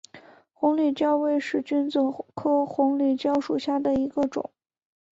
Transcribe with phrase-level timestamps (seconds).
[0.51, 1.99] 红里蕉为使君子
[2.33, 4.49] 科红里蕉属下的一个种。